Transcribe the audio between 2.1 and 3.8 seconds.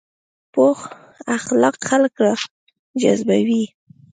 راجذبوي